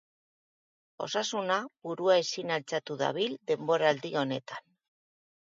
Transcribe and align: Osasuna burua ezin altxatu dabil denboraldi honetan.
Osasuna 1.07 1.57
burua 1.89 2.15
ezin 2.23 2.55
altxatu 2.57 2.99
dabil 3.03 3.37
denboraldi 3.53 4.13
honetan. 4.25 4.67